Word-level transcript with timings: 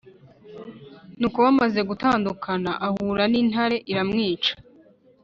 Nuko 1.19 1.37
bamaze 1.45 1.79
gutandukana, 1.89 2.71
ahura 2.87 3.23
n’intare 3.31 3.77
iramwica 3.91 4.53